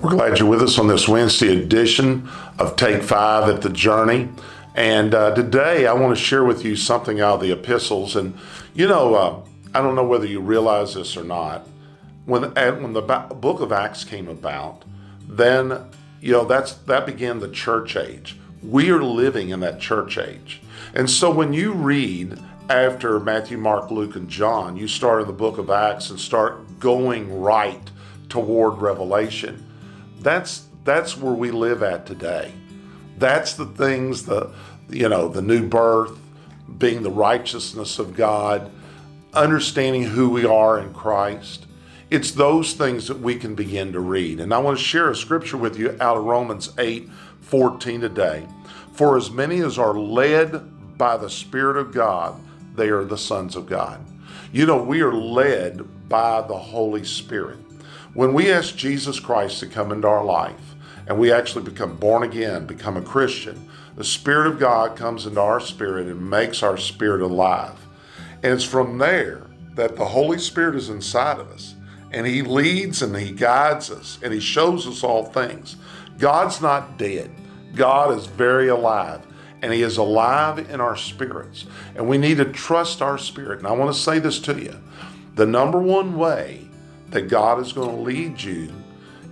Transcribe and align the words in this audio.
We're 0.00 0.10
glad 0.10 0.38
you're 0.38 0.48
with 0.48 0.62
us 0.62 0.78
on 0.78 0.86
this 0.86 1.08
Wednesday 1.08 1.60
edition 1.60 2.28
of 2.60 2.76
Take 2.76 3.02
Five 3.02 3.48
at 3.48 3.62
the 3.62 3.68
Journey. 3.68 4.28
And 4.76 5.12
uh, 5.12 5.34
today 5.34 5.88
I 5.88 5.92
want 5.92 6.16
to 6.16 6.22
share 6.22 6.44
with 6.44 6.64
you 6.64 6.76
something 6.76 7.20
out 7.20 7.34
of 7.34 7.40
the 7.40 7.50
epistles. 7.50 8.14
And, 8.14 8.38
you 8.74 8.86
know, 8.86 9.16
uh, 9.16 9.40
I 9.74 9.82
don't 9.82 9.96
know 9.96 10.06
whether 10.06 10.24
you 10.24 10.38
realize 10.38 10.94
this 10.94 11.16
or 11.16 11.24
not. 11.24 11.66
When, 12.26 12.42
when 12.42 12.92
the 12.92 13.02
book 13.02 13.60
of 13.60 13.72
Acts 13.72 14.04
came 14.04 14.28
about, 14.28 14.84
then, 15.28 15.86
you 16.20 16.30
know, 16.30 16.44
that's 16.44 16.74
that 16.74 17.04
began 17.04 17.40
the 17.40 17.50
church 17.50 17.96
age. 17.96 18.38
We 18.62 18.90
are 18.90 19.02
living 19.02 19.48
in 19.48 19.58
that 19.60 19.80
church 19.80 20.16
age. 20.16 20.60
And 20.94 21.10
so 21.10 21.28
when 21.28 21.52
you 21.52 21.72
read 21.72 22.38
after 22.70 23.18
Matthew, 23.18 23.58
Mark, 23.58 23.90
Luke, 23.90 24.14
and 24.14 24.28
John, 24.28 24.76
you 24.76 24.86
start 24.86 25.22
in 25.22 25.26
the 25.26 25.32
book 25.32 25.58
of 25.58 25.70
Acts 25.70 26.08
and 26.08 26.20
start 26.20 26.78
going 26.78 27.40
right 27.40 27.90
toward 28.28 28.80
Revelation 28.80 29.64
that's 30.20 30.66
that's 30.84 31.16
where 31.16 31.34
we 31.34 31.50
live 31.50 31.82
at 31.82 32.06
today. 32.06 32.52
That's 33.18 33.54
the 33.54 33.66
things 33.66 34.24
the 34.24 34.52
you 34.88 35.08
know 35.08 35.28
the 35.28 35.42
new 35.42 35.66
birth, 35.66 36.18
being 36.78 37.02
the 37.02 37.10
righteousness 37.10 37.98
of 37.98 38.16
God, 38.16 38.70
understanding 39.34 40.04
who 40.04 40.30
we 40.30 40.44
are 40.44 40.78
in 40.78 40.92
Christ. 40.92 41.66
It's 42.10 42.30
those 42.30 42.72
things 42.72 43.08
that 43.08 43.20
we 43.20 43.34
can 43.34 43.54
begin 43.54 43.92
to 43.92 44.00
read. 44.00 44.40
And 44.40 44.54
I 44.54 44.58
want 44.58 44.78
to 44.78 44.84
share 44.84 45.10
a 45.10 45.16
scripture 45.16 45.58
with 45.58 45.78
you 45.78 45.94
out 46.00 46.16
of 46.16 46.24
Romans 46.24 46.72
8 46.78 47.08
14 47.42 48.00
today. 48.00 48.46
For 48.92 49.16
as 49.16 49.30
many 49.30 49.60
as 49.60 49.78
are 49.78 49.94
led 49.94 50.98
by 50.98 51.16
the 51.16 51.30
Spirit 51.30 51.76
of 51.76 51.92
God, 51.92 52.40
they 52.74 52.88
are 52.88 53.04
the 53.04 53.18
sons 53.18 53.56
of 53.56 53.66
God. 53.66 54.04
You 54.52 54.66
know, 54.66 54.82
we 54.82 55.02
are 55.02 55.12
led 55.12 56.08
by 56.08 56.40
the 56.40 56.56
Holy 56.56 57.04
Spirit. 57.04 57.58
When 58.14 58.32
we 58.32 58.50
ask 58.50 58.76
Jesus 58.76 59.20
Christ 59.20 59.60
to 59.60 59.66
come 59.66 59.92
into 59.92 60.08
our 60.08 60.24
life 60.24 60.74
and 61.06 61.18
we 61.18 61.32
actually 61.32 61.64
become 61.64 61.96
born 61.96 62.22
again, 62.22 62.66
become 62.66 62.96
a 62.96 63.02
Christian, 63.02 63.68
the 63.96 64.04
Spirit 64.04 64.46
of 64.46 64.58
God 64.58 64.96
comes 64.96 65.26
into 65.26 65.40
our 65.40 65.60
spirit 65.60 66.06
and 66.06 66.30
makes 66.30 66.62
our 66.62 66.76
spirit 66.76 67.20
alive. 67.20 67.78
And 68.42 68.52
it's 68.52 68.64
from 68.64 68.98
there 68.98 69.42
that 69.74 69.96
the 69.96 70.04
Holy 70.04 70.38
Spirit 70.38 70.76
is 70.76 70.88
inside 70.88 71.38
of 71.38 71.50
us 71.50 71.74
and 72.12 72.26
He 72.26 72.42
leads 72.42 73.02
and 73.02 73.16
He 73.16 73.32
guides 73.32 73.90
us 73.90 74.18
and 74.22 74.32
He 74.32 74.40
shows 74.40 74.86
us 74.86 75.02
all 75.02 75.24
things. 75.24 75.76
God's 76.18 76.60
not 76.60 76.98
dead, 76.98 77.30
God 77.74 78.16
is 78.16 78.26
very 78.26 78.68
alive 78.68 79.22
and 79.62 79.72
He 79.72 79.82
is 79.82 79.96
alive 79.96 80.70
in 80.70 80.80
our 80.80 80.96
spirits. 80.96 81.66
And 81.96 82.08
we 82.08 82.18
need 82.18 82.36
to 82.36 82.44
trust 82.44 83.02
our 83.02 83.18
spirit. 83.18 83.58
And 83.58 83.66
I 83.66 83.72
want 83.72 83.92
to 83.92 84.00
say 84.00 84.18
this 84.18 84.38
to 84.40 84.54
you 84.54 84.78
the 85.34 85.46
number 85.46 85.80
one 85.80 86.16
way 86.16 86.67
that 87.10 87.28
God 87.28 87.60
is 87.60 87.72
going 87.72 87.90
to 87.90 88.02
lead 88.02 88.40
you 88.40 88.72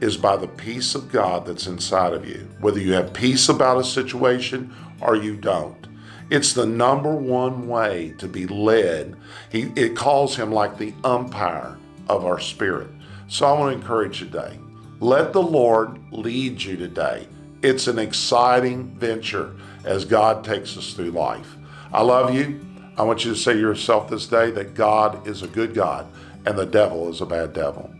is 0.00 0.16
by 0.16 0.36
the 0.36 0.48
peace 0.48 0.94
of 0.94 1.12
God 1.12 1.46
that's 1.46 1.66
inside 1.66 2.12
of 2.12 2.28
you. 2.28 2.48
Whether 2.60 2.80
you 2.80 2.92
have 2.94 3.12
peace 3.12 3.48
about 3.48 3.78
a 3.78 3.84
situation 3.84 4.74
or 5.00 5.16
you 5.16 5.36
don't. 5.36 5.86
It's 6.28 6.54
the 6.54 6.66
number 6.66 7.14
one 7.14 7.68
way 7.68 8.14
to 8.18 8.26
be 8.26 8.46
led. 8.46 9.16
He, 9.50 9.72
it 9.76 9.94
calls 9.94 10.34
him 10.34 10.50
like 10.50 10.78
the 10.78 10.94
umpire 11.04 11.76
of 12.08 12.24
our 12.24 12.40
spirit. 12.40 12.88
So 13.28 13.46
I 13.46 13.58
want 13.58 13.72
to 13.72 13.80
encourage 13.80 14.20
you 14.20 14.26
today. 14.26 14.58
Let 14.98 15.32
the 15.32 15.42
Lord 15.42 16.00
lead 16.12 16.62
you 16.62 16.76
today. 16.76 17.28
It's 17.62 17.86
an 17.86 17.98
exciting 17.98 18.88
venture 18.96 19.54
as 19.84 20.04
God 20.04 20.44
takes 20.44 20.76
us 20.76 20.94
through 20.94 21.10
life. 21.10 21.56
I 21.92 22.02
love 22.02 22.34
you. 22.34 22.60
I 22.96 23.02
want 23.02 23.24
you 23.24 23.32
to 23.32 23.38
say 23.38 23.52
to 23.52 23.58
yourself 23.58 24.08
this 24.10 24.26
day 24.26 24.50
that 24.52 24.74
God 24.74 25.26
is 25.26 25.42
a 25.42 25.48
good 25.48 25.74
God 25.74 26.06
and 26.46 26.58
the 26.58 26.66
devil 26.66 27.08
is 27.08 27.20
a 27.20 27.26
bad 27.26 27.52
devil. 27.52 27.90